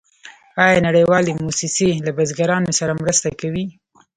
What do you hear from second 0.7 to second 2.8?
نړیوالې موسسې له بزګرانو